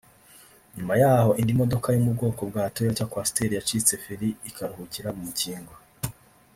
[0.75, 5.73] nyuma y’aho indi modoka yo mu bwoko bwa Toyota Coaster yacitse feri ikaruhukira mu mukingo